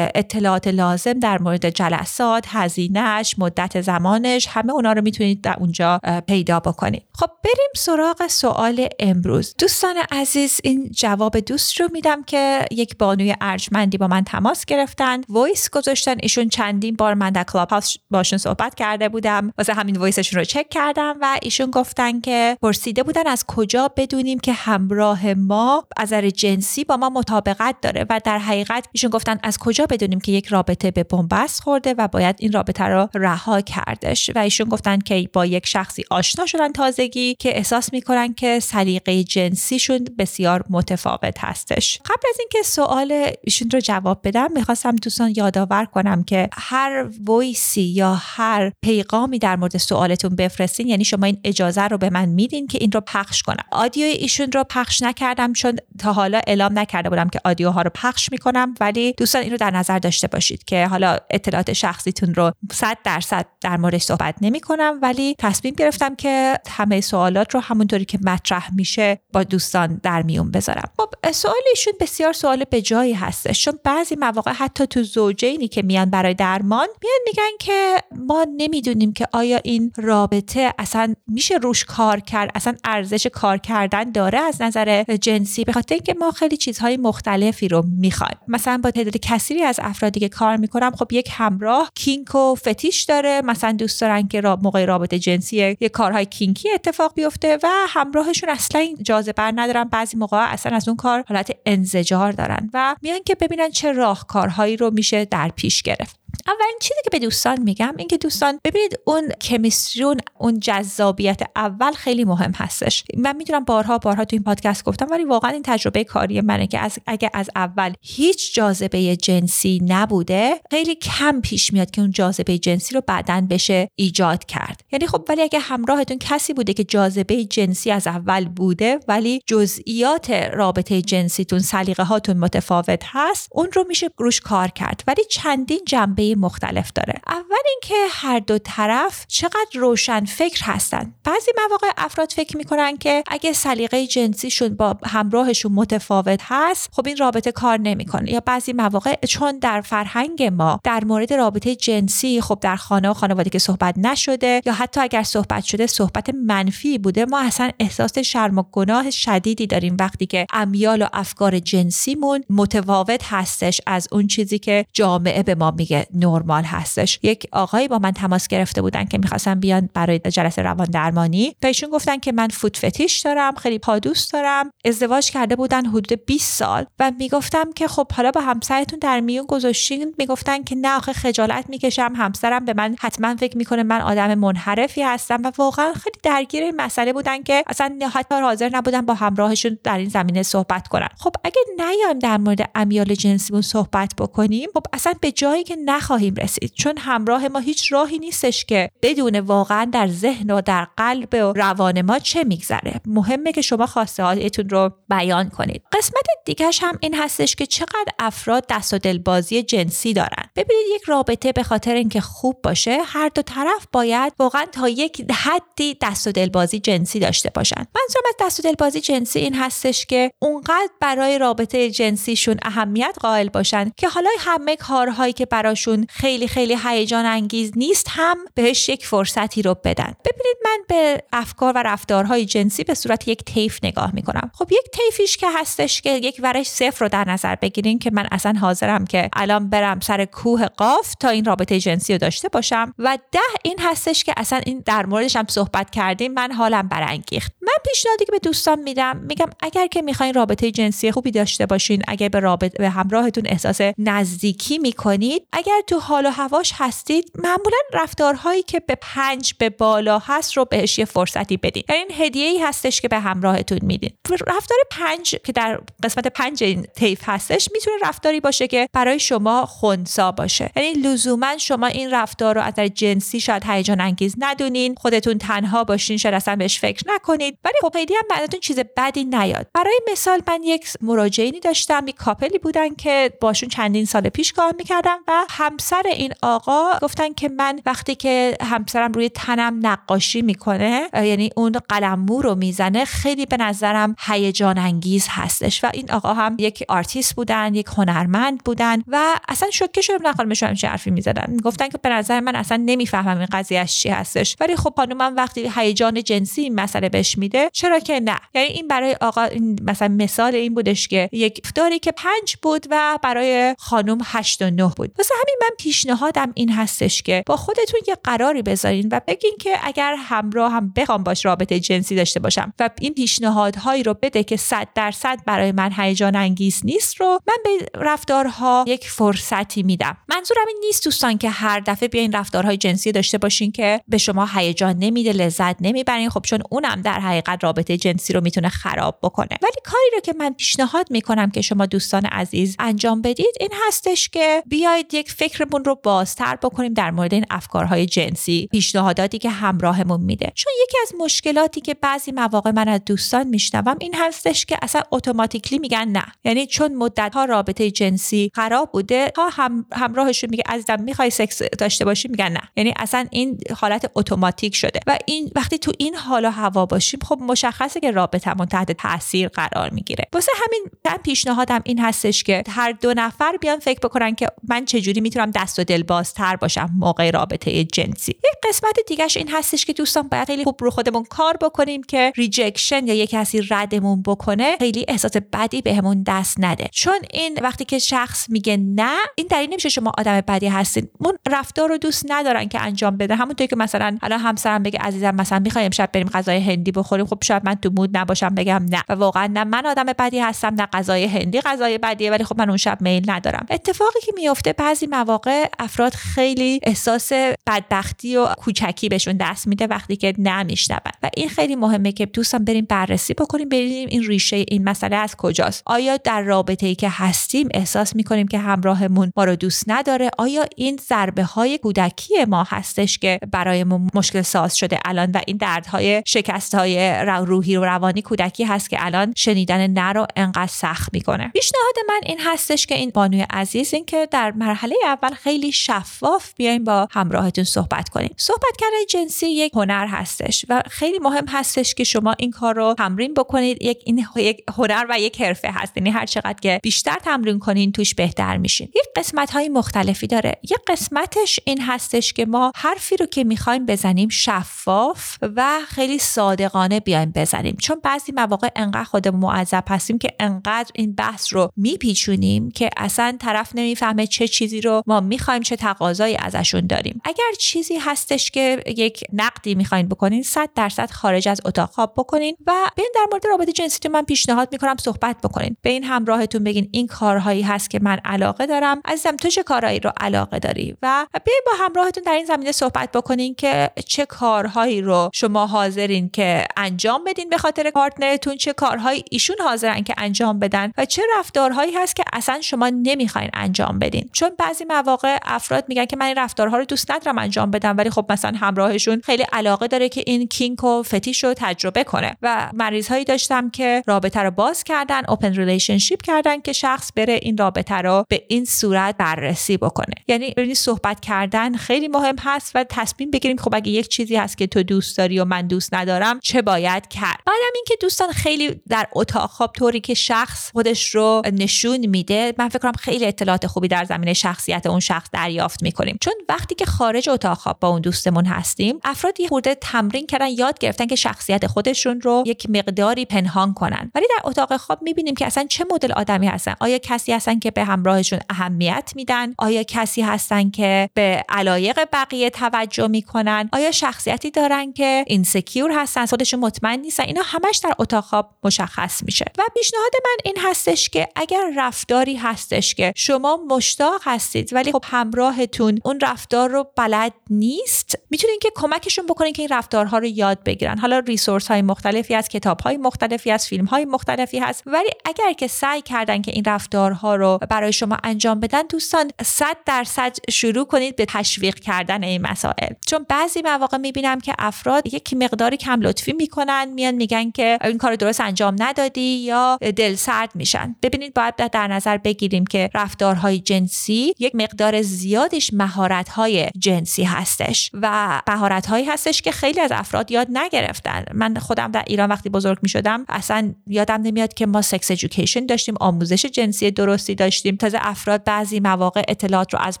اطلاعات 0.14 0.68
لازم 0.68 1.12
در 1.12 1.38
مورد 1.38 1.70
جلسات 1.70 2.44
هزینهش 2.48 3.34
مدت 3.38 3.80
زمانش 3.80 4.48
همه 4.50 4.72
اونا 4.72 4.92
رو 4.92 5.02
می‌تونید 5.02 5.40
در 5.40 5.56
اونجا 5.58 6.00
پیدا 6.26 6.60
بکنید. 6.60 7.02
خب 7.14 7.30
بریم 7.44 7.70
سراغ 7.94 8.26
سوال 8.26 8.88
امروز. 9.00 9.54
دوستان 9.58 9.96
عزیز 10.10 10.60
این 10.64 10.90
جواب 10.90 11.38
دوست 11.38 11.80
رو 11.80 11.88
میدم 11.92 12.22
که 12.22 12.64
یک 12.70 12.98
بانوی 12.98 13.34
ارجمندی 13.40 13.98
با 13.98 14.08
من 14.08 14.24
تماس 14.24 14.64
گرفتن. 14.64 15.20
voice 15.28 15.70
گذاشتن. 15.70 16.14
ایشون 16.20 16.48
چندین 16.48 16.96
بار 16.96 17.14
من 17.14 17.30
در 17.30 17.44
Clubhouse 17.44 17.96
باشون 18.10 18.38
صحبت 18.38 18.74
کرده 18.74 19.08
بودم. 19.08 19.52
واسه 19.58 19.74
همین 19.74 19.96
voice 19.96 20.19
شون 20.19 20.38
رو 20.38 20.44
چک 20.44 20.68
کردم 20.70 21.16
و 21.20 21.38
ایشون 21.42 21.70
گفتن 21.70 22.20
که 22.20 22.56
پرسیده 22.62 23.02
بودن 23.02 23.26
از 23.26 23.44
کجا 23.48 23.90
بدونیم 23.96 24.38
که 24.38 24.52
همراه 24.52 25.34
ما 25.34 25.84
از 25.96 26.12
جنسی 26.12 26.84
با 26.84 26.96
ما 26.96 27.10
مطابقت 27.10 27.76
داره 27.82 28.06
و 28.10 28.20
در 28.24 28.38
حقیقت 28.38 28.88
ایشون 28.92 29.10
گفتن 29.10 29.38
از 29.42 29.58
کجا 29.58 29.86
بدونیم 29.86 30.20
که 30.20 30.32
یک 30.32 30.46
رابطه 30.46 30.90
به 30.90 31.04
بنبست 31.04 31.62
خورده 31.62 31.94
و 31.98 32.08
باید 32.08 32.36
این 32.38 32.52
رابطه 32.52 32.84
رو 32.84 33.08
رها 33.14 33.60
کردش. 33.60 34.30
و 34.34 34.38
ایشون 34.38 34.68
گفتن 34.68 34.98
که 34.98 35.28
با 35.32 35.46
یک 35.46 35.66
شخصی 35.66 36.04
آشنا 36.10 36.46
شدن 36.46 36.72
تازگی 36.72 37.34
که 37.34 37.56
احساس 37.56 37.83
می‌کنن 37.92 38.34
که 38.34 38.60
سلیقه 38.60 39.24
جنسیشون 39.24 40.08
بسیار 40.18 40.64
متفاوت 40.70 41.38
هستش. 41.38 41.98
قبل 42.04 42.28
از 42.28 42.36
اینکه 42.38 42.62
سوال 42.64 43.32
ایشون 43.44 43.70
رو 43.70 43.80
جواب 43.80 44.20
بدم 44.24 44.52
می‌خواستم 44.52 44.96
دوستان 44.96 45.32
یادآور 45.36 45.84
کنم 45.84 46.24
که 46.24 46.48
هر 46.52 47.08
ویسی 47.28 47.82
یا 47.82 48.14
هر 48.14 48.72
پیغامی 48.82 49.38
در 49.38 49.56
مورد 49.56 49.76
سوالتون 49.76 50.36
بفرستین 50.36 50.88
یعنی 50.88 51.04
شما 51.04 51.26
این 51.26 51.40
اجازه 51.44 51.82
رو 51.82 51.98
به 51.98 52.10
من 52.10 52.28
میدین 52.28 52.66
که 52.66 52.78
این 52.80 52.92
رو 52.92 53.00
پخش 53.00 53.42
کنم. 53.42 53.64
آدیو 53.72 54.06
ایشون 54.06 54.52
رو 54.52 54.64
پخش 54.64 55.02
نکردم 55.02 55.52
چون 55.52 55.76
تا 55.98 56.12
حالا 56.12 56.40
اعلام 56.46 56.78
نکرده 56.78 57.08
بودم 57.08 57.28
که 57.28 57.40
آدیوها 57.44 57.82
رو 57.82 57.90
پخش 57.94 58.32
می‌کنم 58.32 58.74
ولی 58.80 59.12
دوستان 59.12 59.42
این 59.42 59.50
رو 59.50 59.56
در 59.56 59.70
نظر 59.70 59.98
داشته 59.98 60.26
باشید 60.26 60.64
که 60.64 60.86
حالا 60.86 61.16
اطلاعات 61.30 61.72
شخصیتون 61.72 62.34
رو 62.34 62.52
100 62.72 62.98
درصد 63.04 63.46
در 63.60 63.76
موردش 63.76 64.02
صحبت 64.02 64.34
نمی 64.40 64.60
کنم 64.60 64.98
ولی 65.02 65.34
تصمیم 65.38 65.74
گرفتم 65.74 66.14
که 66.14 66.58
همه 66.68 67.00
سوالات 67.00 67.54
رو 67.54 67.60
همونطوری 67.74 68.04
که 68.04 68.18
مطرح 68.22 68.74
میشه 68.74 69.20
با 69.32 69.42
دوستان 69.42 70.00
در 70.02 70.22
میون 70.22 70.50
بذارم. 70.50 70.90
خب 70.98 71.30
سوال 71.32 71.54
ایشون 71.70 71.92
بسیار 72.00 72.32
سوال 72.32 72.64
به 72.70 72.82
جایی 72.82 73.12
هستش. 73.12 73.64
چون 73.64 73.78
بعضی 73.84 74.16
مواقع 74.16 74.52
حتی 74.52 74.86
تو 74.86 75.02
زوجینی 75.02 75.68
که 75.68 75.82
میان 75.82 76.10
برای 76.10 76.34
درمان 76.34 76.86
میان 77.02 77.18
میگن 77.26 77.56
که 77.60 77.96
ما 78.26 78.46
نمی‌دونیم 78.56 79.12
که 79.12 79.26
آیا 79.32 79.60
این 79.64 79.92
رابطه 79.96 80.74
اصلا 80.78 81.14
میشه 81.26 81.56
روش 81.56 81.84
کار 81.84 82.20
کرد 82.20 82.50
اصلا 82.54 82.74
ارزش 82.84 83.26
کار 83.26 83.58
کردن 83.58 84.10
داره 84.10 84.38
از 84.38 84.62
نظر 84.62 85.02
جنسی 85.20 85.64
به 85.64 85.72
خاطر 85.72 85.94
اینکه 85.94 86.14
ما 86.14 86.30
خیلی 86.30 86.56
چیزهای 86.56 86.96
مختلفی 86.96 87.68
رو 87.68 87.84
می‌خوایم. 87.98 88.38
مثلا 88.48 88.80
با 88.84 88.90
تعداد 88.90 89.16
کثیری 89.16 89.62
از 89.62 89.80
افرادی 89.82 90.20
که 90.20 90.28
کار 90.28 90.56
می‌کنم 90.56 90.90
خب 90.90 91.12
یک 91.12 91.28
همراه 91.32 91.90
کینک 91.94 92.34
و 92.34 92.54
فتیش 92.54 93.02
داره. 93.02 93.42
مثلا 93.44 93.72
دوست 93.72 94.00
دارن 94.00 94.28
که 94.28 94.40
موقع 94.40 94.84
رابطه 94.84 95.18
جنسی 95.18 95.56
یک 95.56 95.92
کارهای 95.92 96.26
کینکی 96.26 96.70
اتفاق 96.70 97.14
بیفته 97.14 97.58
و 97.64 97.68
همراهشون 97.88 98.48
اصلا 98.48 98.86
جاذبه 99.02 99.42
ندارن. 99.42 99.84
بعضی 99.84 100.16
موقع 100.16 100.52
اصلا 100.52 100.76
از 100.76 100.88
اون 100.88 100.96
کار 100.96 101.24
حالت 101.28 101.50
انزجار 101.66 102.32
دارن 102.32 102.70
و 102.74 102.96
میان 103.02 103.20
که 103.26 103.34
ببینن 103.34 103.70
چه 103.70 103.92
راهکارهایی 103.92 104.76
رو 104.76 104.90
میشه 104.90 105.24
در 105.24 105.48
پیش 105.48 105.82
گرفت. 105.82 106.23
اولین 106.46 106.78
چیزی 106.80 107.00
که 107.04 107.10
به 107.12 107.18
دوستان 107.18 107.62
میگم 107.62 107.94
اینکه 107.98 108.16
دوستان 108.16 108.60
ببینید 108.64 108.98
اون 109.04 109.28
کمیستری 109.40 110.04
اون 110.38 110.60
جذابیت 110.60 111.40
اول 111.56 111.92
خیلی 111.92 112.24
مهم 112.24 112.52
هستش. 112.56 113.04
من 113.16 113.36
می‌دونم 113.36 113.64
بارها 113.64 113.98
بارها 113.98 114.24
تو 114.24 114.36
این 114.36 114.42
پادکست 114.42 114.84
گفتم 114.84 115.06
ولی 115.10 115.24
واقعا 115.24 115.50
این 115.50 115.62
تجربه 115.64 116.04
کاری 116.04 116.40
منه 116.40 116.66
که 116.66 116.78
از 116.78 116.98
اگه 117.06 117.30
از 117.34 117.50
اول 117.56 117.92
هیچ 118.00 118.54
جاذبه 118.54 119.16
جنسی 119.16 119.80
نبوده 119.86 120.60
خیلی 120.70 120.94
کم 120.94 121.40
پیش 121.40 121.72
میاد 121.72 121.90
که 121.90 122.00
اون 122.00 122.10
جاذبه 122.10 122.58
جنسی 122.58 122.94
رو 122.94 123.02
بعدا 123.06 123.46
بشه 123.50 123.88
ایجاد 123.94 124.44
کرد. 124.44 124.80
یعنی 124.92 125.06
خب 125.06 125.24
ولی 125.28 125.42
اگه 125.42 125.58
همراهتون 125.58 126.18
کسی 126.18 126.52
بوده 126.52 126.72
که 126.72 126.84
جاذبه 126.84 127.44
جنسی 127.44 127.90
از 127.90 128.06
اول 128.06 128.44
بوده 128.44 129.00
ولی 129.08 129.40
جزئیات 129.46 130.30
رابطه 130.30 131.02
جنسیتون 131.02 131.58
سلیقه 131.58 132.02
هاتون 132.02 132.36
متفاوت 132.36 133.02
هست 133.04 133.48
اون 133.52 133.68
رو 133.72 133.84
میشه 133.88 134.08
روش 134.18 134.40
کار 134.40 134.68
کرد. 134.68 135.02
ولی 135.06 135.22
چندین 135.30 135.80
جنبه 135.86 136.23
جنبه 136.24 136.40
مختلف 136.40 136.92
داره. 136.92 137.20
اول 137.26 137.62
اینکه 137.70 137.94
هر 138.10 138.38
دو 138.38 138.58
طرف 138.58 139.26
چقدر 139.28 139.66
روشن 139.74 140.24
فکر 140.24 140.64
هستن. 140.64 141.14
بعضی 141.24 141.50
مواقع 141.68 141.86
افراد 141.96 142.32
فکر 142.32 142.56
می‌کنن 142.56 142.96
که 142.96 143.22
اگه 143.26 143.52
سلیقه 143.52 144.06
جنسیشون 144.06 144.76
با 144.76 144.96
همراهشون 145.04 145.72
متفاوت 145.72 146.40
هست 146.42 146.88
خب 146.92 147.06
این 147.06 147.16
رابطه 147.16 147.52
کار 147.52 147.78
نمی‌کنه. 147.78 148.32
یا 148.32 148.40
بعضی 148.40 148.72
مواقع 148.72 149.14
چون 149.14 149.58
در 149.58 149.80
فرهنگ 149.80 150.42
ما 150.42 150.80
در 150.84 151.04
مورد 151.04 151.32
رابطه 151.32 151.76
جنسی 151.76 152.40
خب 152.40 152.58
در 152.60 152.76
خانه 152.76 153.10
و 153.10 153.14
خانواده 153.14 153.50
که 153.50 153.58
صحبت 153.58 153.94
نشده 153.98 154.60
یا 154.66 154.72
حتی 154.72 155.00
اگر 155.00 155.22
صحبت 155.22 155.64
شده 155.64 155.86
صحبت 155.86 156.30
منفی 156.30 156.98
بوده 156.98 157.24
ما 157.24 157.40
اصلا 157.40 157.70
احساس 157.78 158.18
شرم 158.18 158.58
و 158.58 158.62
گناه 158.72 159.10
شدیدی 159.10 159.66
داریم 159.66 159.96
وقتی 160.00 160.26
که 160.26 160.46
امیال 160.52 161.02
و 161.02 161.06
افکار 161.12 161.58
جنسیمون 161.58 162.44
متفاوت 162.50 163.20
هستش 163.24 163.80
از 163.86 164.08
اون 164.12 164.26
چیزی 164.26 164.58
که 164.58 164.86
جامعه 164.92 165.42
به 165.42 165.54
ما 165.54 165.70
میگه. 165.70 166.06
نرمال 166.14 166.62
هستش. 166.64 167.18
یک 167.22 167.46
آقایی 167.52 167.88
با 167.88 167.98
من 167.98 168.10
تماس 168.10 168.48
گرفته 168.48 168.82
بودن 168.82 169.04
که 169.04 169.18
می‌خواستن 169.18 169.60
بیان 169.60 169.88
برای 169.94 170.18
جلسه 170.18 170.62
روان 170.62 170.86
درمانی. 170.86 171.56
بهشون 171.60 171.90
گفتن 171.90 172.18
که 172.18 172.32
من 172.32 172.48
فوت 172.48 172.76
فتیش 172.76 173.20
دارم 173.20 173.54
خیلی 173.54 173.78
پادوست 173.78 174.32
دارم. 174.32 174.70
ازدواج 174.84 175.30
کرده 175.30 175.56
بودن 175.56 175.86
حدود 175.86 176.24
20 176.26 176.52
سال. 176.58 176.86
و 176.98 177.12
می‌گفتم 177.18 177.72
که 177.72 177.88
خب 177.88 178.12
حالا 178.12 178.30
با 178.30 178.40
همسرتون 178.40 178.98
در 178.98 179.20
میون 179.20 179.46
گذاشتین. 179.46 180.14
می‌گفتن 180.18 180.62
که 180.62 180.74
نه 180.74 180.96
آخه 180.96 181.12
خجالت 181.12 181.64
می‌کشم. 181.68 182.12
همسرم 182.16 182.64
به 182.64 182.74
من 182.76 182.96
حتما 183.00 183.36
فکر 183.36 183.56
می‌کنه 183.56 183.82
من 183.82 184.00
آدم 184.00 184.34
منحرفی 184.34 185.02
هستم. 185.02 185.42
و 185.44 185.52
واقعا 185.58 185.92
خیلی 185.92 186.18
درگیر 186.22 186.62
این 186.62 186.76
مسئله 186.76 187.12
بودن 187.12 187.42
که 187.42 187.64
اصلا 187.66 187.98
حتی 188.12 188.34
حاضر 188.34 188.70
نبودن 188.72 189.00
با 189.00 189.14
همراهشون 189.14 189.78
در 189.84 189.98
این 189.98 190.08
زمینه 190.08 190.42
صحبت 190.42 190.88
کنن. 190.88 191.08
خب 191.18 191.32
اگه 191.44 191.60
نیایم 191.78 192.18
در 192.18 192.36
مورد 192.36 192.70
امیال 192.74 193.14
جنسیمون 193.14 193.62
صحبت 193.62 194.12
بکنیم 194.18 194.68
خب 194.74 194.82
اصلا 194.92 195.12
به 195.20 195.32
جایی 195.32 195.64
که 195.64 195.76
نخواهیم 196.04 196.34
رسید. 196.34 196.72
چون 196.74 196.98
همراه 196.98 197.48
ما 197.48 197.58
هیچ 197.58 197.92
راهی 197.92 198.18
نیستش 198.18 198.64
که 198.64 198.90
بدون 199.02 199.40
واقعا 199.40 199.84
در 199.84 200.08
ذهن 200.08 200.50
و 200.50 200.60
در 200.60 200.86
قلب 200.96 201.34
و 201.34 201.52
روان 201.52 202.02
ما 202.02 202.18
چه 202.18 202.44
میگذره. 202.44 203.00
مهمه 203.06 203.52
که 203.52 203.62
شما 203.62 203.86
خواسته 203.86 204.22
هایتون 204.22 204.68
رو 204.68 204.90
بیان 205.08 205.50
کنید. 205.50 205.82
قسمت 205.92 206.26
دیگهش 206.44 206.82
هم 206.82 206.98
این 207.00 207.14
هستش 207.14 207.56
که 207.56 207.66
چقدر 207.66 208.12
افراد 208.18 208.66
دست 208.70 208.94
و 208.94 208.98
دلبازی 208.98 209.62
جنسی 209.62 210.12
دارن. 210.12 210.44
ببینید 210.56 210.84
یک 210.94 211.02
رابطه 211.02 211.52
به 211.52 211.62
خاطر 211.62 211.94
اینکه 211.94 212.20
خوب 212.20 212.62
باشه 212.62 212.98
هر 213.06 213.28
دو 213.28 213.42
طرف 213.42 213.86
باید 213.92 214.32
واقعا 214.38 214.66
تا 214.72 214.88
یک 214.88 215.30
حدی 215.30 215.96
دست 216.02 216.26
و 216.26 216.32
دلبازی 216.32 216.80
جنسی 216.80 217.18
داشته 217.18 217.50
باشن. 217.54 217.76
منظورم 217.76 218.24
از 218.28 218.46
دست 218.46 218.60
و 218.60 218.62
دلبازی 218.62 219.00
جنسی 219.00 219.38
این 219.38 219.54
هستش 219.54 220.06
که 220.06 220.30
اونقدر 220.42 220.88
برای 221.00 221.38
رابطه 221.38 221.90
جنسیشون 221.90 222.56
اهمیت 222.62 223.16
قائل 223.20 223.48
باشن 223.48 223.92
که 223.96 224.08
حالا 224.08 224.30
همه 224.38 224.76
کارهایی 224.76 225.32
که 225.32 225.46
براشون 225.86 226.06
خیلی 226.10 226.48
خیلی 226.48 226.76
هیجان 226.84 227.26
انگیز 227.26 227.72
نیست 227.76 228.06
هم 228.10 228.36
بهش 228.54 228.88
یک 228.88 229.06
فرصتی 229.06 229.62
رو 229.62 229.76
بدن. 229.84 230.14
ببینید 230.24 230.56
من 230.64 230.78
به 230.88 231.22
افکار 231.32 231.72
و 231.76 231.82
رفتارهای 231.82 232.44
جنسی 232.44 232.84
به 232.84 232.94
صورت 232.94 233.28
یک 233.28 233.44
طیف 233.44 233.78
نگاه 233.82 234.10
می‌کنم. 234.14 234.50
خب 234.54 234.72
یک 234.72 234.90
طیفیش 234.92 235.36
که 235.36 235.46
هستش 235.54 236.00
که 236.00 236.10
یک 236.10 236.40
ورش 236.42 236.66
صفر 236.66 237.04
رو 237.04 237.08
در 237.08 237.24
نظر 237.28 237.54
بگیرین 237.54 237.98
که 237.98 238.10
من 238.10 238.26
اصلا 238.32 238.58
حاضرم 238.60 239.04
که 239.04 239.28
الان 239.32 239.70
برم 239.70 240.00
سر 240.00 240.24
کوه 240.24 240.66
قاف 240.66 241.14
تا 241.14 241.28
این 241.28 241.44
رابطه 241.44 241.80
جنسی 241.80 242.12
رو 242.12 242.18
داشته 242.18 242.48
باشم 242.48 242.94
و 242.98 243.18
ده 243.32 243.38
این 243.64 243.76
هستش 243.80 244.24
که 244.24 244.34
اصلا 244.36 244.60
این 244.66 244.82
در 244.86 245.06
موردش 245.06 245.36
هم 245.36 245.46
صحبت 245.48 245.90
کردیم 245.90 246.32
من 246.32 246.52
حالم 246.52 246.88
برانگیخت. 246.88 247.52
من 247.62 247.72
پیشنهادی 247.90 248.24
که 248.24 248.32
به 248.32 248.38
دوستان 248.38 248.80
میدم 248.80 249.16
میگم 249.16 249.50
اگر 249.60 249.86
که 249.86 250.02
می‌خواین 250.02 250.34
رابطه 250.34 250.70
جنسی 250.70 251.12
خوبی 251.12 251.30
داشته 251.30 251.66
باشین 251.66 252.02
اگر 252.08 252.28
به 252.28 252.40
رابطه 252.40 252.78
به 252.78 252.90
همراهتون 252.90 253.44
احساس 253.46 253.80
نزدیکی 253.98 254.78
می‌کنید 254.78 255.46
اگر 255.52 255.73
تو 255.86 255.98
حال 255.98 256.26
و 256.26 256.30
هواش 256.30 256.72
هستید 256.76 257.32
معمولا 257.34 257.78
رفتارهایی 257.92 258.62
که 258.62 258.80
به 258.80 258.94
پنج 259.00 259.54
به 259.58 259.70
بالا 259.70 260.18
هست 260.18 260.56
رو 260.56 260.64
بهش 260.64 260.98
یه 260.98 261.04
فرصتی 261.04 261.56
بدین. 261.56 261.82
یعنی 261.88 262.00
این 262.00 262.24
هدیه 262.24 262.46
ای 262.46 262.58
هستش 262.58 263.00
که 263.00 263.08
به 263.08 263.18
همراهتون 263.18 263.78
میدین. 263.82 264.10
رفتار 264.46 264.78
پنج 264.90 265.36
که 265.44 265.52
در 265.52 265.80
قسمت 266.02 266.26
پنج 266.26 266.64
این 266.64 266.86
طیف 266.96 267.20
هستش 267.24 267.68
می‌تونه 267.72 267.96
رفتاری 268.02 268.40
باشه 268.40 268.66
که 268.66 268.88
برای 268.92 269.18
شما 269.18 269.66
خونسا 269.66 270.32
باشه. 270.32 270.70
یعنی 270.76 270.92
لزوما 270.92 271.58
شما 271.58 271.86
این 271.86 272.10
رفتار 272.10 272.54
رو 272.54 272.60
از 272.60 272.74
جنسی 272.74 273.40
شاید 273.40 273.64
هیجان 273.66 274.00
انگیز 274.00 274.34
ندونین 274.38 274.94
خودتون 274.94 275.38
تنها 275.38 275.84
باشین 275.84 276.16
شاید 276.16 276.34
اصلا 276.34 276.56
بهش 276.56 276.78
فکر 276.78 277.04
نکنید. 277.06 277.58
ولی 277.64 277.74
خب 277.82 277.92
خیلی 277.92 278.14
هم 278.14 278.22
به 278.30 278.37
نظرتون 278.37 278.60
چیز 278.60 278.78
بدی 278.96 279.24
نیاد. 279.24 279.66
برای 279.74 280.00
مثال 280.12 280.42
من 280.48 280.62
یک 280.62 280.88
مراجعینی 281.00 281.60
داشتم 281.60 282.04
یک 282.08 282.16
couple 282.16 282.52
ی 282.52 282.58
بودن 282.58 282.94
که 282.94 283.32
باشون 283.40 283.68
چندین 283.68 284.04
سال 284.04 284.28
پیش 284.28 284.52
کار 284.52 284.74
می‌کردم 284.78 285.18
و 285.28 285.44
همسر 285.64 286.02
این 286.06 286.32
آقا 286.42 286.98
گفتن 287.02 287.32
که 287.32 287.48
من 287.48 287.80
وقتی 287.86 288.14
که 288.14 288.56
همسرم 288.62 289.12
روی 289.12 289.28
تنم 289.28 289.86
نقاشی 289.86 290.42
می‌کنه 290.42 291.08
یعنی 291.14 291.50
اون 291.56 291.72
قلمو 291.88 292.42
رو 292.42 292.54
می‌زنه 292.54 293.04
خیلی 293.04 293.46
به 293.46 293.56
نظرم 293.56 294.14
هیجان 294.26 294.78
انگیز 294.78 295.26
هستش. 295.30 295.84
و 295.84 295.90
این 295.94 296.10
آقا 296.12 296.34
هم 296.34 296.56
یک 296.58 296.84
آرتیست 296.88 297.34
بودن 297.36 297.74
یک 297.74 297.86
هنرمند 297.96 298.64
بودن 298.64 299.02
و 299.06 299.40
اصلا 299.48 299.70
شوکه 299.70 300.00
شده 300.00 300.18
بودن 300.18 300.74
چه 300.74 300.88
حرفی 300.88 301.10
می‌زدن. 301.10 301.56
گفتن 301.64 301.88
که 301.88 301.98
به 301.98 302.08
نظر 302.08 302.40
من 302.40 302.56
اصلا 302.56 302.82
نمی‌فهمم 302.86 303.38
این 303.38 303.48
قضیهش 303.52 304.00
چی 304.00 304.08
هستش. 304.08 304.56
ولی 304.60 304.76
خب 304.76 304.94
خانومم 304.96 305.36
وقتی 305.36 305.70
هیجان 305.76 306.22
جنسی 306.22 306.62
این 306.62 306.74
مسئله 306.74 307.08
بهش 307.08 307.38
میده 307.38 307.70
چرا 307.72 307.98
که 307.98 308.20
نه؟ 308.20 308.36
یعنی 308.54 308.68
این 308.68 308.88
برای 308.88 309.16
آقا 309.20 309.42
این 309.42 309.78
مثلا 309.82 310.08
مثال 310.08 310.54
این 310.54 310.74
بودش 310.74 311.08
که 311.08 311.28
یک 311.32 311.62
داری 311.74 311.98
که 311.98 312.12
پنج 312.12 312.56
بود 312.62 312.86
و 312.90 313.18
برای 313.22 313.74
خانم 313.78 314.18
هشت 314.24 314.62
و 314.62 314.70
نه 314.70 314.92
بود. 314.96 315.12
واسه 315.18 315.34
همین 315.42 315.53
من 315.60 315.70
پیشنهادم 315.78 316.52
این 316.54 316.72
هستش 316.72 317.22
که 317.22 317.42
با 317.46 317.56
خودتون 317.56 318.00
یه 318.08 318.16
قراری 318.24 318.62
بذارین 318.62 319.08
و 319.12 319.20
بگین 319.26 319.56
که 319.60 319.70
اگر 319.82 320.14
همراه 320.18 320.72
هم 320.72 320.92
بخوام 320.96 321.24
باش 321.24 321.44
رابطه 321.44 321.80
جنسی 321.80 322.16
داشته 322.16 322.40
باشم 322.40 322.72
و 322.78 322.90
این 323.00 323.14
پیشنهادهایی 323.14 324.02
رو 324.02 324.14
بده 324.22 324.44
که 324.44 324.56
صد 324.56 324.88
درصد 324.94 325.38
برای 325.46 325.72
من 325.72 325.92
هیجان 325.96 326.36
انگیز 326.36 326.80
نیست 326.84 327.20
رو 327.20 327.40
من 327.46 327.56
به 327.64 327.88
رفتارها 327.94 328.84
یک 328.86 329.08
فرصتی 329.08 329.82
میدم. 329.82 330.16
منظورم 330.28 330.66
این 330.68 330.76
نیست 330.86 331.04
دوستان 331.04 331.38
که 331.38 331.50
هر 331.50 331.80
دفعه 331.80 332.08
بیاین 332.08 332.32
رفتارهای 332.32 332.76
جنسی 332.76 333.12
داشته 333.12 333.38
باشین 333.38 333.72
که 333.72 334.00
به 334.08 334.18
شما 334.18 334.48
هیجان 334.54 334.96
نمیده 334.98 335.32
لذت 335.32 335.76
نمی‌برین. 335.80 336.30
خب 336.30 336.42
چون 336.42 336.58
اونم 336.70 337.02
در 337.02 337.20
حقیقت 337.20 337.64
رابطه 337.64 337.96
جنسی 337.96 338.32
رو 338.32 338.40
می‌تونه 338.40 338.68
خراب 338.68 339.18
بکنه. 339.22 339.58
ولی 339.62 339.76
کاری 339.84 340.10
رو 340.14 340.20
که 340.20 340.32
من 340.32 340.52
پیشنهاد 340.52 341.06
می‌کنم 341.10 341.50
که 341.50 341.60
شما 341.60 341.86
دوستان 341.86 342.24
عزیز 342.24 342.76
انجام 342.78 343.22
بدید 343.22 343.54
این 343.60 343.70
هستش 343.88 344.28
که 344.28 344.62
بیاید 344.66 345.14
یک 345.14 345.32
فکرمون 345.48 345.84
رو 345.84 345.94
بازتر 346.02 346.56
بکنیم 346.56 346.94
در 346.94 347.10
مورد 347.10 347.34
این 347.34 347.44
افکارهای 347.50 348.06
جنسی 348.06 348.68
پیشنهاداتی 348.70 349.38
که 349.38 349.50
همراهمون 349.50 350.20
میده. 350.20 350.52
چون 350.54 350.72
یکی 350.82 350.96
از 351.02 351.12
مشکلاتی 351.18 351.80
که 351.80 351.94
بعضی 351.94 352.32
مواقع 352.32 352.70
من 352.70 352.88
از 352.88 353.00
دوستان 353.06 353.48
میشنوم 353.48 353.96
این 354.00 354.14
هستش 354.14 354.66
که 354.66 354.78
اصلا 354.82 355.02
automatically 355.12 355.78
میگن 355.78 356.08
نه. 356.08 356.24
یعنی 356.44 356.66
چون 356.66 356.94
مدت 356.94 357.34
ها 357.34 357.44
رابطه 357.44 357.90
جنسی 357.90 358.50
خراب 358.54 358.92
بوده 358.92 359.32
تا 359.36 359.48
هم 359.48 359.86
همراهشون 359.92 360.50
میگه 360.50 360.64
عزیزم 360.66 361.02
می‌خوای 361.02 361.30
سکس 361.30 361.62
داشته 361.62 362.04
باشی 362.04 362.28
میگن 362.28 362.48
نه. 362.48 362.60
یعنی 362.76 362.94
اصلا 362.96 363.26
این 363.30 363.58
حالت 363.76 364.10
اتوماتیک 364.14 364.74
شده. 364.74 365.00
و 365.06 365.18
این 365.26 365.50
وقتی 365.56 365.78
تو 365.78 365.92
این 365.98 366.14
حال 366.14 366.44
و 366.44 366.50
هوا 366.50 366.86
باشیم 366.86 367.20
خب 367.24 367.38
مشخصه 367.40 368.00
که 368.00 368.10
رابطمون 368.10 368.66
تحت 368.66 368.92
تاثیر 368.92 369.48
قرار 369.48 369.90
می‌گیره. 369.90 370.24
واسه 370.32 370.52
همین 370.64 370.84
من 371.04 371.16
پیشنهادم 371.16 371.80
این 371.84 371.98
هستش 371.98 372.42
که 372.42 372.62
هر 372.68 372.92
دو 372.92 373.14
نفر 373.16 373.56
بیان 373.60 373.78
فکر 373.78 374.00
بکنن 374.00 374.34
که 374.34 374.48
من 374.68 374.84
چجوری 374.84 375.20
می‌تونم 375.34 375.50
دست 375.50 375.78
و 375.78 375.84
دل 375.84 376.02
بازتر 376.02 376.56
باشم. 376.56 376.90
موقع 376.98 377.30
رابطه 377.30 377.84
جنسی. 377.84 378.32
یک 378.32 378.68
قسمت 378.68 378.98
دیگهش 379.08 379.36
این 379.36 379.48
هستش 379.52 379.84
که 379.84 379.92
دوستان 379.92 380.28
باید 380.28 380.46
خیلی 380.46 380.64
خوب 380.64 380.76
رو 380.80 380.90
خودمون 380.90 381.24
کار 381.24 381.56
بکنیم 381.56 382.02
که 382.02 382.32
rejection 382.36 383.06
یا 383.06 383.14
یک 383.14 383.30
کسی 383.30 383.66
ردمون 383.70 384.22
بکنه 384.22 384.76
خیلی 384.78 385.04
احساس 385.08 385.32
بدی 385.52 385.82
بهمون 385.82 386.22
دست 386.26 386.56
نده. 386.60 386.88
چون 386.92 387.18
این 387.30 387.58
وقتی 387.62 387.84
که 387.84 387.98
شخص 387.98 388.50
میگه 388.50 388.76
نه 388.76 389.16
این 389.36 389.46
دلیل 389.50 389.70
نمیشه 389.70 389.88
شما 389.88 390.12
آدم 390.18 390.40
بدی 390.40 390.68
هستین. 390.68 391.08
اون 391.18 391.38
رفتار 391.50 391.88
رو 391.88 391.98
دوست 391.98 392.26
ندارن 392.28 392.68
که 392.68 392.80
انجام 392.80 393.16
بده. 393.16 393.34
همونطور 393.34 393.66
که 393.66 393.76
مثلا 393.76 394.18
الان 394.22 394.40
همسرم 394.40 394.82
بگه 394.82 394.98
عزیزم 394.98 395.34
مثلا 395.34 395.58
می‌خوایم 395.58 395.86
امشب 395.86 396.10
بریم 396.12 396.28
غذای 396.28 396.58
هندی 396.58 396.92
بخوریم. 396.92 397.26
خب 397.26 397.38
شاید 397.44 397.62
من 397.64 397.74
تو 397.74 397.90
مود 397.96 398.16
نباشم 398.16 398.54
بگم 398.54 398.86
نه. 398.90 399.02
و 399.08 399.12
واقعا 399.12 399.46
نه 399.46 399.64
من 399.64 399.86
آدم 399.86 400.04
بدی 400.04 400.38
هستم 400.38 400.74
نه 400.74 400.86
غذای 400.92 401.24
هندی 401.24 401.60
غذای 401.60 401.98
بدیه 401.98 402.30
ولی 402.30 402.44
خب 402.44 402.58
من 402.58 402.68
اون 402.68 402.76
شب 402.76 402.98
میل 403.00 403.30
ندارم. 403.30 403.66
اتفاقی 403.70 404.20
که 404.26 404.32
میفته 404.36 404.72
بعضی 404.72 405.06
مواقع 405.24 405.68
افراد 405.78 406.14
خیلی 406.14 406.80
احساس 406.82 407.32
بدبختی 407.66 408.36
و 408.36 408.46
کوچکی 408.46 409.08
بهشون 409.08 409.36
دست 409.36 409.66
میده 409.66 409.86
وقتی 409.86 410.16
که 410.16 410.34
نمیشنون. 410.38 411.00
و 411.22 411.30
این 411.36 411.48
خیلی 411.48 411.76
مهمه 411.76 412.12
که 412.12 412.26
دوستان 412.26 412.64
بریم 412.64 412.86
بررسی 412.88 413.34
بکنیم 413.34 413.68
ببینیم 413.68 414.08
این 414.08 414.22
ریشه 414.22 414.64
این 414.68 414.84
مسئله 414.84 415.16
از 415.16 415.36
کجاست. 415.36 415.82
آیا 415.86 416.16
در 416.16 416.42
رابطه 416.42 416.86
ای 416.86 416.94
که 416.94 417.08
هستیم 417.10 417.68
احساس 417.74 418.16
می‌کنیم 418.16 418.48
که 418.48 418.58
همراهمون 418.58 419.32
ما 419.36 419.44
رو 419.44 419.56
دوست 419.56 419.84
نداره؟ 419.86 420.30
آیا 420.38 420.64
این 420.76 421.00
ضربه 421.08 421.44
های 421.44 421.78
کودکی 421.78 422.44
ما 422.48 422.66
هستش 422.68 423.18
که 423.18 423.38
برای 423.50 423.84
ما 423.84 424.00
مشکل 424.14 424.42
ساز 424.42 424.76
شده 424.76 424.98
الان 425.04 425.30
و 425.30 425.40
این 425.46 425.56
دردهای 425.56 426.22
شکست 426.26 426.74
های 426.74 427.24
روحی 427.24 427.76
و 427.76 427.84
روانی 427.84 428.22
کودکی 428.22 428.64
هست 428.64 428.90
که 428.90 428.96
الان 429.00 429.32
شنیدن 429.36 429.86
نه 429.86 430.12
رو 430.12 430.26
انقدر 430.36 430.66
سخت 430.66 431.08
می‌کنه؟ 431.12 431.48
پیشنهاد 431.48 431.94
من 432.08 432.20
این 432.26 432.38
هستش 432.40 432.86
که 432.86 432.94
این 432.94 433.10
بانوی 433.14 433.46
عزیز 433.50 433.94
این 433.94 434.04
که 434.04 434.28
در 434.30 434.52
مرحله 434.52 434.94
اول 435.22 435.34
خیلی 435.34 435.72
شفاف 435.72 436.54
بیایم 436.56 436.84
با 436.84 437.08
همراهتون 437.10 437.64
صحبت 437.64 438.08
کنیم. 438.08 438.34
صحبت 438.36 438.76
کردن 438.78 439.06
جنسی 439.08 439.46
یک 439.46 439.72
هنر 439.74 440.06
هستش 440.06 440.64
و 440.68 440.82
خیلی 440.90 441.18
مهم 441.18 441.46
هستش 441.48 441.94
که 441.94 442.04
شما 442.04 442.34
این 442.38 442.50
کار 442.50 442.74
رو 442.74 442.94
تمرین 442.98 443.34
بکنید. 443.34 443.82
یک 443.82 444.02
این 444.06 444.26
یک 444.36 444.64
هنر 444.76 445.06
و 445.10 445.20
یک 445.20 445.42
حرفه 445.42 445.68
هست. 445.68 445.96
یعنی 445.96 446.10
هر 446.10 446.26
چقدر 446.26 446.58
که 446.62 446.80
بیشتر 446.82 447.16
تمرین 447.24 447.58
کنین 447.58 447.92
توش 447.92 448.14
بهتر 448.14 448.56
میشین. 448.56 448.88
یک 448.94 449.06
قسمت 449.16 449.50
های 449.50 449.68
مختلفی 449.68 450.26
داره. 450.26 450.58
یک 450.62 450.78
قسمتش 450.86 451.60
این 451.64 451.80
هستش 451.80 452.32
که 452.32 452.46
ما 452.46 452.72
حرفی 452.76 453.16
رو 453.16 453.26
که 453.26 453.44
می‌خوایم 453.44 453.86
بزنیم 453.86 454.28
شفاف 454.28 455.36
و 455.42 455.80
خیلی 455.88 456.18
صادقانه 456.18 457.00
بیایم 457.00 457.32
بزنیم. 457.34 457.76
چون 457.80 458.00
بعضی 458.02 458.32
مواقع 458.32 458.68
انقدر 458.76 459.04
خود 459.04 459.28
معذب 459.28 459.84
هستیم 459.88 460.18
که 460.18 460.28
انقدر 460.40 460.90
این 460.94 461.14
بحث 461.14 461.54
رو 461.54 461.70
میپیچونیم 461.76 462.70
که 462.70 462.90
اصلا 462.96 463.36
طرف 463.40 463.70
نمی‌فهمه 463.74 464.26
چه 464.26 464.48
چیزی 464.48 464.80
رو 464.80 465.02
ما 465.06 465.20
می‌خوایم 465.20 465.62
چه 465.62 465.76
تقاضایی 465.76 466.36
ازشون 466.36 466.86
داریم. 466.86 467.20
اگر 467.24 467.44
چیزی 467.58 467.96
هستش 467.96 468.50
که 468.50 468.82
یک 468.86 469.24
نقدی 469.32 469.74
می‌خواین 469.74 470.08
بکنین 470.08 470.42
100 470.42 470.68
درصد 470.74 471.10
خارج 471.10 471.48
از 471.48 471.60
اتاق 471.64 471.90
خواب 471.90 472.14
بکنین 472.16 472.56
و 472.66 472.72
بین 472.96 473.08
در 473.14 473.26
مورد 473.32 473.46
رابطه 473.46 473.72
جنسی 473.72 474.08
من 474.08 474.22
پیشنهاد 474.22 474.68
می‌کنم 474.72 474.96
صحبت 475.00 475.36
بکنین. 475.44 475.76
به 475.82 475.90
این 475.90 476.04
همراهتون 476.04 476.64
بگین 476.64 476.88
این 476.92 477.06
کارهایی 477.06 477.62
هست 477.62 477.90
که 477.90 477.98
من 478.02 478.18
علاقه 478.24 478.66
دارم. 478.66 479.00
عزیزم 479.04 479.36
تو 479.36 479.48
چه 479.48 479.62
کارهایی 479.62 480.00
رو 480.00 480.12
علاقه 480.20 480.58
داری؟ 480.58 480.96
و 481.02 481.26
بیاین 481.44 481.62
با 481.66 481.84
همراهتون 481.84 482.22
در 482.22 482.32
این 482.32 482.44
زمینه 482.44 482.72
صحبت 482.72 483.12
بکنین 483.12 483.54
که 483.54 483.90
چه 484.06 484.26
کارهایی 484.26 485.00
رو 485.00 485.30
شما 485.32 485.66
حاضرین 485.66 486.30
که 486.30 486.64
انجام 486.76 487.24
بدین 487.24 487.48
به 487.48 487.58
خاطر 487.58 487.90
پارتنرتون 487.90 488.56
چه 488.56 488.72
کارهایی 488.72 489.24
ایشون 489.30 489.56
حاضرن 489.64 490.02
که 490.02 490.14
انجام 490.18 490.58
بدن 490.58 490.92
و 490.98 491.04
چه 491.04 491.22
رفتارهایی 491.38 491.92
هست 491.94 492.16
که 492.16 492.24
اصلا 492.32 492.60
شما 492.60 492.88
نمی‌خواین 492.88 493.50
انجام 493.54 493.98
بدین. 493.98 494.30
چون 494.32 494.50
بعضی 494.58 494.83
مواقع 494.88 495.38
افراد 495.42 495.84
میگن 495.88 496.04
که 496.04 496.16
من 496.16 496.26
این 496.26 496.38
رفتارها 496.38 496.78
رو 496.78 496.84
دوست 496.84 497.10
ندارم 497.10 497.38
انجام 497.38 497.70
بدم 497.70 497.96
ولی 497.96 498.10
خب 498.10 498.26
مثلا 498.28 498.52
همراهشون 498.60 499.20
خیلی 499.24 499.42
علاقه 499.52 499.86
داره 499.86 500.08
که 500.08 500.22
این 500.26 500.46
کینک 500.46 500.84
و 500.84 501.02
فتیش 501.02 501.44
رو 501.44 501.54
تجربه 501.56 502.04
کنه. 502.04 502.36
و 502.42 502.70
مریض 502.74 503.08
هایی 503.08 503.24
داشتم 503.24 503.70
که 503.70 504.02
رابطه 504.06 504.40
رو 504.40 504.50
باز 504.50 504.84
کردن 504.84 505.22
open 505.28 505.54
relationship 505.54 506.22
کردن 506.22 506.60
که 506.60 506.72
شخص 506.72 507.10
بره 507.16 507.38
این 507.42 507.56
رابطه 507.56 507.94
رو 507.94 508.24
به 508.28 508.44
این 508.48 508.64
صورت 508.64 509.16
بررسی 509.16 509.76
بکنه. 509.76 510.14
یعنی 510.28 510.50
ببینید 510.50 510.76
صحبت 510.76 511.20
کردن 511.20 511.76
خیلی 511.76 512.08
مهم 512.08 512.36
هست 512.40 512.72
و 512.74 512.84
تصمیم 512.84 513.30
بگیریم 513.30 513.56
خب 513.56 513.74
اگه 513.74 513.90
یک 513.90 514.08
چیزی 514.08 514.36
هست 514.36 514.58
که 514.58 514.66
تو 514.66 514.82
دوست 514.82 515.18
داری 515.18 515.38
و 515.38 515.44
من 515.44 515.66
دوست 515.66 515.94
ندارم 515.94 516.40
چه 516.40 516.62
باید 516.62 517.08
کرد؟ 517.08 517.40
بعدم 517.46 517.72
اینکه 517.74 517.94
دوستان 518.00 518.32
خیلی 518.32 518.80
در 518.88 519.06
اتاق 519.12 519.50
خواب 519.50 519.72
طوری 519.72 520.00
که 520.00 520.14
شخص 520.14 520.70
خودش 520.72 521.14
رو 521.14 521.42
نشون 521.52 522.06
میده 522.06 522.54
من 522.58 522.68
فکر 522.68 522.78
کنم 522.78 522.92
خیلی 522.92 523.26
اطلاعات 523.26 523.66
خوبی 523.66 523.88
در 523.88 524.04
زمینه 524.04 524.32
شخصیت 524.74 524.86
اون 524.86 525.00
شخص 525.00 525.28
دریافت 525.32 525.82
می‌کنیم. 525.82 526.18
چون 526.20 526.34
وقتی 526.48 526.74
که 526.74 526.84
خارج 526.84 527.28
اتاق 527.28 527.58
خواب 527.58 527.80
با 527.80 527.88
اون 527.88 528.00
دوستمون 528.00 528.46
هستیم 528.46 528.98
افراد 529.04 529.40
یه 529.40 529.48
خورده 529.48 529.74
تمرین 529.74 530.26
کردن 530.26 530.48
یاد 530.48 530.78
گرفتن 530.78 531.06
که 531.06 531.16
شخصیت 531.16 531.66
خودشون 531.66 532.20
رو 532.20 532.42
یک 532.46 532.70
مقداری 532.70 533.24
پنهان 533.24 533.74
کنن. 533.74 534.10
ولی 534.14 534.26
در 534.30 534.48
اتاق 534.48 534.76
خواب 534.76 535.02
می‌بینیم 535.02 535.34
که 535.34 535.46
اصلا 535.46 535.66
چه 535.68 535.84
مدل 535.90 536.12
آدمی 536.12 536.46
هستن؟ 536.46 536.74
آیا 536.80 536.98
کسی 536.98 537.32
هستن 537.32 537.58
که 537.58 537.70
به 537.70 537.84
همراهشون 537.84 538.38
اهمیت 538.50 539.12
میدن؟ 539.16 539.54
آیا 539.58 539.82
کسی 539.82 540.22
هستن 540.22 540.70
که 540.70 541.08
به 541.14 541.44
علایق 541.48 542.08
بقیه 542.12 542.50
توجه 542.50 543.06
می‌کنن؟ 543.06 543.68
آیا 543.72 543.90
شخصیتی 543.90 544.50
دارن 544.50 544.92
که 544.92 545.24
insecure 545.26 545.92
هستن 545.92 546.26
خودشون 546.26 546.60
مطمئن 546.60 547.00
نیستن؟ 547.00 547.24
اینا 547.24 547.42
همش 547.44 547.76
در 547.76 547.92
اتاق 547.98 548.24
خواب 548.24 548.50
مشخص 548.64 549.22
میشه. 549.22 549.44
و 549.58 549.62
پیشنهاد 549.74 550.12
من 550.24 550.36
این 550.44 550.56
هستش 550.58 551.08
که 551.08 551.28
اگر 551.36 551.70
رفتاری 551.76 552.36
هستش 552.36 552.94
که 552.94 553.12
شما 553.16 553.60
مشتاق 553.68 554.20
هستید 554.24 554.63
ولی 554.72 554.92
خب 554.92 555.04
همراهتون 555.04 555.98
اون 556.04 556.20
رفتار 556.22 556.70
رو 556.70 556.86
بلد 556.96 557.32
نیست. 557.50 558.18
می‌تونین 558.30 558.58
که 558.62 558.70
کمکشون 558.74 559.26
بکنین 559.26 559.52
که 559.52 559.62
این 559.62 559.68
رفتارها 559.70 560.18
رو 560.18 560.26
یاد 560.26 560.64
بگیرن. 560.64 560.98
حالا 560.98 561.18
ریسورس 561.18 561.68
های 561.68 561.82
مختلفی 561.82 562.34
از 562.34 562.48
کتاب 562.48 562.80
های 562.80 562.96
مختلفی 562.96 563.50
از 563.50 563.66
فیلم 563.66 563.84
های 563.84 564.04
مختلفی 564.04 564.58
هست. 564.58 564.82
ولی 564.86 565.10
اگر 565.24 565.52
که 565.52 565.66
سعی 565.66 566.02
کردن 566.02 566.42
که 566.42 566.50
این 566.50 566.64
رفتارها 566.66 567.34
رو 567.34 567.58
برای 567.70 567.92
شما 567.92 568.16
انجام 568.24 568.60
بدن 568.60 568.82
دوستان 568.82 569.30
100 569.44 569.76
درصد 569.86 570.36
شروع 570.50 570.84
کنید 570.86 571.16
به 571.16 571.26
تشویق 571.28 571.74
کردن 571.74 572.22
این 572.22 572.42
مسائل. 572.42 572.92
چون 573.06 573.26
بعضی 573.28 573.62
مواقع 573.62 573.98
می‌بینم 573.98 574.40
که 574.40 574.54
افراد 574.58 575.14
یک 575.14 575.34
مقداری 575.34 575.76
کم 575.76 576.00
لطفی 576.00 576.32
می‌کنن 576.32 576.88
میان 576.94 577.14
میگن 577.14 577.50
که 577.50 577.78
این 577.84 577.98
کار 577.98 578.16
درست 578.16 578.40
انجام 578.40 578.76
ندادی 578.78 579.20
یا 579.20 579.78
دل 579.96 580.14
سرد 580.14 580.50
میشن. 580.54 580.96
ببینید 581.02 581.34
باید 581.34 581.54
در 581.56 581.88
نظر 581.88 582.16
بگیریم 582.16 582.66
که 582.66 582.90
رفتارهای 582.94 583.58
جنسی 583.58 584.34
یک 584.38 584.53
مقدار 584.54 585.02
زیادش 585.02 585.70
مهارت‌های 585.72 586.68
جنسی 586.78 587.24
هستش 587.24 587.90
و 587.94 588.40
مهارت‌هایی 588.48 589.04
هستش 589.04 589.42
که 589.42 589.52
خیلی 589.52 589.80
از 589.80 589.92
افراد 589.92 590.30
یاد 590.30 590.46
نگرفتن. 590.50 591.24
من 591.34 591.54
خودم 591.54 591.90
در 591.90 592.04
ایران 592.06 592.28
وقتی 592.28 592.48
بزرگ 592.48 592.78
می 592.82 592.88
شدم 592.88 593.24
اصلا 593.28 593.74
یادم 593.86 594.22
نمیاد 594.22 594.54
که 594.54 594.66
ما 594.66 594.82
سکس 594.82 595.10
ادویکیشن 595.10 595.66
داشتیم 595.66 595.94
آموزش 596.00 596.46
جنسی 596.46 596.90
درستی 596.90 597.34
داشتیم. 597.34 597.76
تازه 597.76 597.98
افراد 598.00 598.44
بعضی 598.44 598.80
مواقع 598.80 599.22
اطلاعات 599.28 599.74
رو 599.74 599.80
از 599.80 600.00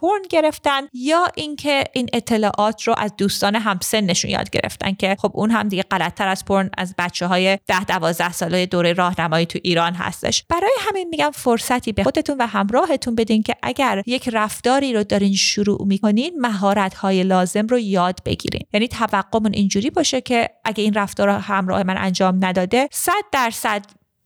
پورن 0.00 0.22
گرفتن 0.30 0.80
یا 0.92 1.26
اینکه 1.34 1.84
این 1.92 2.08
اطلاعات 2.12 2.82
رو 2.82 2.94
از 2.98 3.12
دوستان 3.18 3.54
همسنشون 3.56 4.30
یاد 4.30 4.50
گرفتن 4.50 4.92
که 4.92 5.16
خب 5.18 5.30
اون 5.34 5.50
هم 5.50 5.68
دیگه 5.68 5.82
غلطتر 5.82 6.28
از 6.28 6.44
پورن 6.44 6.70
از 6.78 6.94
بچه 6.98 7.26
های 7.26 7.58
10 7.66 7.84
12 7.84 8.32
ساله 8.32 8.66
دوره 8.66 8.92
راهنمایی 8.92 9.46
تو 9.46 9.58
ایران 9.62 9.94
هستش. 9.94 10.44
برای 10.48 10.70
همین 10.80 11.08
میگم 11.08 11.30
فرصتی 11.34 11.92
به 11.92 12.02
خودتون 12.04 12.36
و 12.38 12.46
همراهتون 12.46 13.14
بدین 13.14 13.42
که 13.42 13.54
اگر 13.62 14.02
یک 14.06 14.28
رفتاری 14.44 14.92
رو 14.92 15.04
دارین 15.04 15.34
شروع 15.34 15.86
می‌کنین 15.86 16.40
مهارت 16.40 16.94
های 16.94 17.22
لازم 17.22 17.66
رو 17.66 17.78
یاد 17.78 18.18
بگیرین. 18.24 18.66
یعنی 18.72 18.88
توقعمون 18.88 19.54
اینجوری 19.54 19.90
باشه 19.90 20.20
که 20.20 20.50
اگه 20.64 20.84
این 20.84 20.94
رفتار 20.94 21.28
همراه 21.28 21.82
من 21.82 21.96
انجام 21.98 22.44
نداده 22.44 22.88
100 22.92 23.12
درصد 23.32 23.82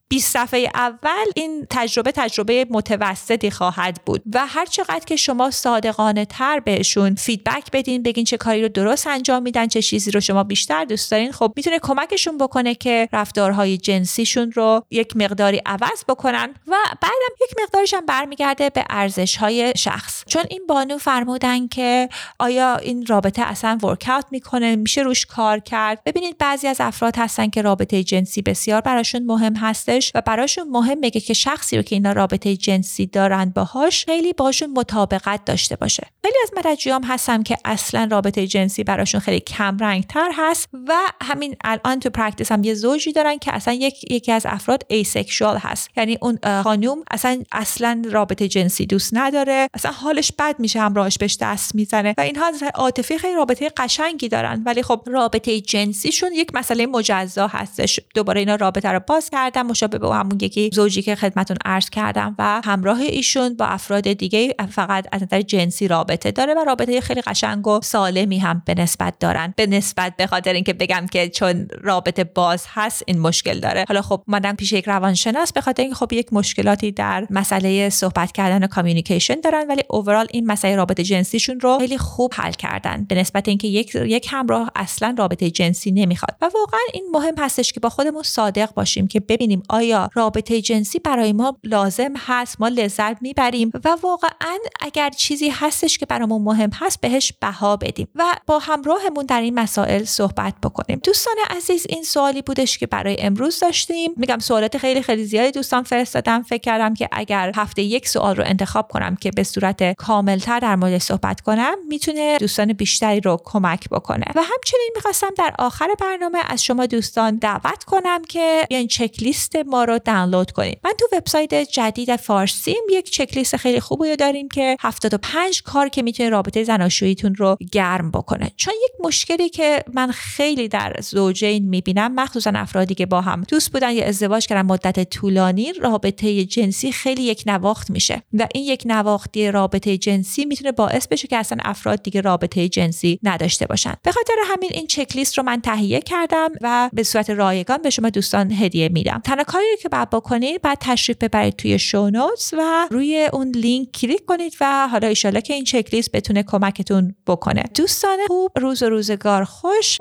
20 0.08 0.32
صفحه 0.32 0.70
اول 0.74 1.24
این 1.34 1.66
تجربه 1.70 2.12
تجربه 2.12 2.66
متوسطی 2.70 3.50
خواهد 3.50 4.00
بود. 4.06 4.22
و 4.34 4.46
هر 4.46 4.66
چقدر 4.66 5.04
که 5.06 5.16
شما 5.16 5.50
صادقانه 5.50 6.24
تر 6.24 6.60
بهشون 6.60 7.14
فیدبک 7.14 7.70
بدین 7.72 8.02
بگین 8.02 8.24
چه 8.24 8.36
کاری 8.36 8.62
رو 8.62 8.68
درست 8.68 9.06
انجام 9.06 9.42
میدن 9.42 9.66
چه 9.66 9.82
چیزی 9.82 10.10
رو 10.10 10.20
شما 10.20 10.44
بیشتر 10.44 10.84
دوست 10.84 11.10
دارین 11.10 11.32
خب 11.32 11.52
می‌تونه 11.56 11.78
کمکشون 11.78 12.38
بکنه 12.38 12.74
که 12.74 13.08
رفتارهای 13.12 13.78
جنسیشون 13.78 14.52
رو 14.52 14.82
یک 14.90 15.16
مقداری 15.16 15.62
عوض 15.66 16.04
بکنن 16.08 16.54
و 16.66 16.76
بعدم 17.02 17.34
یک 17.42 17.56
مقدارش 17.62 17.94
هم 17.94 18.06
برمیگرده 18.06 18.70
به 18.70 18.84
ارزش 18.90 19.36
های 19.36 19.72
شخص. 19.76 20.24
چون 20.26 20.42
این 20.50 20.66
بانو 20.68 20.98
فرمودن 20.98 21.68
که 21.68 22.08
آیا 22.38 22.76
این 22.76 23.06
رابطه 23.06 23.42
اصلا 23.42 23.78
ورکاوت 23.82 24.24
می‌کنه 24.30 24.76
میشه 24.76 25.02
روش 25.02 25.26
کار 25.26 25.58
کرد؟ 25.58 26.02
ببینید 26.04 26.38
بعضی 26.38 26.66
از 26.66 26.80
افراد 26.80 27.16
هستن 27.16 27.50
که 27.50 27.62
رابطه 27.62 28.02
جنسی 28.04 28.42
بسیار 28.42 28.80
براشون 28.80 29.22
مهم 29.22 29.56
هسته 29.98 30.18
و 30.18 30.22
براشون 30.26 30.68
مهمه 30.68 31.10
که 31.10 31.34
شخصی 31.34 31.76
رو 31.76 31.82
که 31.82 31.96
اینا 31.96 32.12
رابطه 32.12 32.56
جنسی 32.56 33.06
دارن 33.06 33.52
باهاش 33.54 34.04
خیلی 34.04 34.32
باشون 34.32 34.70
مطابقت 34.70 35.44
داشته 35.44 35.76
باشه. 35.76 36.06
خیلی 36.22 36.36
از 36.42 36.64
مراجعینم 36.64 37.04
هستم 37.04 37.42
که 37.42 37.56
اصلا 37.64 38.08
رابطه 38.10 38.46
جنسی 38.46 38.84
براشون 38.84 39.20
خیلی 39.20 39.40
کم 39.40 39.78
رنگ 39.78 40.06
تر 40.06 40.30
هست 40.34 40.68
و 40.88 40.94
همین 41.22 41.56
الان 41.64 42.00
تو 42.00 42.10
practice 42.10 42.52
هم 42.52 42.64
یه 42.64 42.74
زوجی 42.74 43.12
دارن 43.12 43.38
که 43.38 43.54
اصلا 43.54 43.74
یک 43.74 44.12
یکی 44.12 44.32
از 44.32 44.46
افراد 44.46 44.82
asexual 44.88 45.58
هست. 45.58 45.90
یعنی 45.96 46.18
اون 46.22 46.62
خانوم 46.62 47.02
اصلا 47.10 47.42
اصلا 47.52 48.02
رابطه 48.10 48.48
جنسی 48.48 48.86
دوست 48.86 49.10
نداره. 49.12 49.68
اصلا 49.74 49.92
حالش 49.92 50.32
بد 50.38 50.54
میشه 50.58 50.80
همراهش 50.80 51.18
بهش 51.18 51.36
دست 51.40 51.74
می‌زنه 51.74 52.14
و 52.18 52.20
اینها 52.20 52.52
عاطفی 52.74 53.18
خیلی 53.18 53.34
رابطه 53.34 53.70
قشنگی 53.76 54.28
دارن. 54.28 54.62
ولی 54.66 54.82
خب 54.82 55.02
رابطه 55.06 55.60
جنسیشون 55.60 56.32
یک 56.32 56.54
مسئله 56.54 56.86
مجزا 56.86 57.46
هستش. 57.46 58.00
دوباره 58.14 58.40
اینا 58.40 58.54
رابطه 58.54 58.88
رو 58.88 59.00
باز 59.06 59.30
کردن 59.30 59.62
به 59.90 60.14
همون 60.14 60.38
یکی 60.40 60.70
زوجی 60.72 61.02
که 61.02 61.14
خدمتون 61.14 61.56
عرض 61.64 61.90
کردم 61.90 62.34
و 62.38 62.60
همراه 62.64 63.00
ایشون 63.00 63.56
با 63.56 63.64
افراد 63.64 64.12
دیگه 64.12 64.54
فقط 64.70 65.06
از 65.12 65.22
نظر 65.22 65.42
جنسی 65.42 65.88
رابطه 65.88 66.30
داره 66.30 66.54
و 66.54 66.64
رابطه 66.66 67.00
خیلی 67.00 67.20
قشنگ 67.20 67.66
و 67.66 67.80
سالمی 67.82 68.38
هم 68.38 68.62
به 68.66 68.74
نسبت 68.74 69.18
دارن. 69.20 69.54
به 69.56 69.66
نسبت 69.66 70.16
به 70.16 70.26
خاطر 70.26 70.52
اینکه 70.52 70.72
بگم 70.72 71.06
که 71.10 71.28
چون 71.28 71.68
رابطه 71.80 72.24
باز 72.24 72.64
هست 72.68 73.02
این 73.06 73.18
مشکل 73.18 73.60
داره. 73.60 73.84
حالا 73.88 74.02
خب 74.02 74.22
مادم 74.26 74.56
پیش 74.56 74.72
یک 74.72 74.88
روانشناس 74.88 75.52
به 75.52 75.60
خاطر 75.60 75.82
اینکه 75.82 75.96
خب 75.96 76.12
یک 76.12 76.32
مشکلاتی 76.32 76.92
در 76.92 77.26
مسئله 77.30 77.90
صحبت 77.90 78.32
کردن 78.32 78.64
و 78.64 78.66
کامیونیکیشن 78.66 79.40
دارن 79.40 79.66
ولی 79.68 79.82
اوورال 79.90 80.26
این 80.30 80.46
مسئله 80.46 80.76
رابطه 80.76 81.02
جنسیشون 81.02 81.60
رو 81.60 81.78
خیلی 81.78 81.98
خوب 81.98 82.32
حل 82.34 82.52
کردن. 82.52 83.04
به 83.04 83.14
نسبت 83.14 83.48
اینکه 83.48 83.68
یک 83.68 83.94
یک 83.94 84.28
همراه 84.30 84.70
اصلا 84.76 85.14
رابطه 85.18 85.50
جنسی 85.50 85.90
نمی‌خواد. 85.92 86.36
و 86.40 86.50
واقعا 86.54 86.80
این 86.92 87.04
مهم 87.12 87.34
هستش 87.38 87.72
که 87.72 87.80
با 87.80 87.88
خودمون 87.88 88.22
صادق 88.22 88.74
باشیم 88.74 89.06
که 89.06 89.20
ببینیم 89.20 89.62
آیا 89.78 90.10
رابطه 90.14 90.60
جنسی 90.60 90.98
برای 90.98 91.32
ما 91.32 91.58
لازم 91.64 92.12
هست؟ 92.16 92.60
ما 92.60 92.68
لذت 92.68 93.22
می‌بریم 93.22 93.70
و 93.84 93.96
واقعا 94.02 94.58
اگر 94.80 95.10
چیزی 95.10 95.48
هستش 95.48 95.98
که 95.98 96.06
برامون 96.06 96.42
مهم 96.42 96.70
هست 96.74 97.00
بهش 97.00 97.32
بها 97.40 97.76
بدیم 97.76 98.08
و 98.14 98.24
با 98.46 98.58
همراهمون 98.58 99.26
در 99.26 99.40
این 99.40 99.58
مسائل 99.58 100.04
صحبت 100.04 100.54
بکنیم. 100.62 101.00
دوستان 101.04 101.34
عزیز 101.50 101.86
این 101.88 102.02
سوالی 102.02 102.42
بودش 102.42 102.78
که 102.78 102.86
برای 102.86 103.16
امروز 103.18 103.60
داشتیم. 103.60 104.12
میگم 104.16 104.38
سوالات 104.38 104.78
خیلی 104.78 105.02
خیلی 105.02 105.24
زیادی 105.24 105.50
دوستان 105.50 105.82
فرستادم 105.82 106.42
فکر 106.42 106.60
کردم 106.60 106.94
که 106.94 107.08
اگر 107.12 107.52
هفته 107.56 107.82
یک 107.82 108.08
سوال 108.08 108.36
رو 108.36 108.44
انتخاب 108.46 108.88
کنم 108.88 109.16
که 109.16 109.30
به 109.30 109.42
صورت 109.42 109.92
کاملتر 109.92 110.58
در 110.58 110.76
مورد 110.76 110.98
صحبت 110.98 111.40
کنم 111.40 111.74
می‌تونه 111.88 112.38
دوستان 112.38 112.72
بیشتری 112.72 113.20
رو 113.20 113.40
کمک 113.44 113.88
بکنه. 113.88 114.24
و 114.34 114.42
همچنین 114.42 114.90
می‌خواستم 114.94 115.30
در 115.38 115.54
آخر 115.58 115.88
برنامه 116.00 116.38
از 116.46 116.64
شما 116.64 116.86
دوستان 116.86 117.36
دعوت 117.36 117.84
کنم 117.84 118.24
که 118.28 118.66
بیاین 118.68 118.88
چک 118.88 119.22
لیست 119.22 119.56
ما 119.68 119.84
رو 119.84 119.98
دانلود 119.98 120.50
کنید 120.50 120.80
من 120.84 120.92
تو 120.98 121.16
وبسایت 121.16 121.54
جدید 121.54 122.16
فارسیم 122.16 122.82
یک 122.90 123.10
چک 123.10 123.36
لیست 123.36 123.56
خیلی 123.56 123.80
خوبی 123.80 124.16
داریم 124.16 124.48
که 124.48 124.76
75 124.80 125.62
کار 125.62 125.88
که 125.88 126.02
می‌تونه 126.02 126.28
رابطه 126.28 126.64
زناشوییتون 126.64 127.34
رو 127.34 127.56
گرم 127.72 128.10
بکنه. 128.10 128.52
چون 128.56 128.74
یک 128.84 129.06
مشکلی 129.06 129.48
که 129.48 129.84
من 129.94 130.10
خیلی 130.10 130.68
در 130.68 130.96
زوجین 131.00 131.68
می‌بینم 131.68 132.14
مخصوصا 132.14 132.52
افرادی 132.54 132.94
که 132.94 133.06
با 133.06 133.20
هم 133.20 133.42
دوست 133.48 133.72
بودن 133.72 133.92
یا 133.92 134.04
ازدواج 134.04 134.46
کردن 134.46 134.62
مدت 134.62 135.10
طولانی 135.10 135.72
رابطه 135.72 136.44
جنسی 136.44 136.92
خیلی 136.92 137.22
یک 137.22 137.42
نواخت 137.46 137.90
میشه. 137.90 138.22
و 138.32 138.46
این 138.54 138.64
یک 138.64 138.82
نواختی 138.86 139.50
رابطه 139.50 139.98
جنسی 139.98 140.44
می‌تونه 140.44 140.72
باعث 140.72 141.08
بشه 141.08 141.28
که 141.28 141.36
اصلا 141.36 141.58
افراد 141.64 142.02
دیگه 142.02 142.20
رابطه 142.20 142.68
جنسی 142.68 143.18
نداشته 143.22 143.66
باشن. 143.66 143.94
به 144.02 144.12
خاطر 144.12 144.34
همین 144.44 144.70
این 144.74 144.86
چک 144.86 145.16
لیست 145.16 145.38
رو 145.38 145.44
من 145.44 145.60
تهیه 145.60 146.00
کردم 146.00 146.48
و 146.60 146.90
به 146.92 147.02
صورت 147.02 147.30
رایگان 147.30 147.82
به 147.82 147.90
شما 147.90 148.10
دوستان 148.10 148.52
هدیه 148.52 148.88
میدم. 148.88 149.20
تنها 149.24 149.44
کاری 149.58 149.76
که 149.82 149.88
بعد 149.88 150.10
بکنید 150.10 150.62
بعد 150.62 150.78
تشریف 150.80 151.18
ببرید 151.18 151.56
توی 151.56 151.78
شونوتس 151.78 152.54
و 152.58 152.88
روی 152.90 153.28
اون 153.32 153.48
لینک 153.48 153.92
کلیک 153.92 154.24
کنید 154.24 154.54
و 154.60 154.88
حالا 154.88 155.08
ایشالا 155.08 155.40
که 155.40 155.54
این 155.54 155.64
چک 155.64 155.88
لیست 155.92 156.12
بتونه 156.12 156.42
کمکتون 156.42 157.14
بکنه 157.26 157.62
دوستان 157.74 158.18
خوب 158.26 158.52
روز 158.56 158.82
و 158.82 158.88
روزگار 158.88 159.44
خوش 159.44 159.98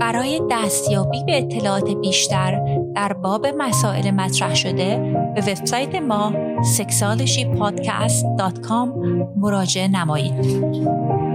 برای 0.00 0.42
دستیابی 0.50 1.24
به 1.24 1.38
اطلاعات 1.38 1.90
بیشتر 1.90 2.80
در 2.94 3.12
باب 3.12 3.46
مسائل 3.46 4.10
مطرح 4.10 4.54
شده 4.54 4.96
به 5.34 5.40
وبسایت 5.40 5.94
ما 5.94 6.32
sexualshypodcast.com 6.76 8.88
مراجعه 9.36 9.88
نمایید. 9.88 11.25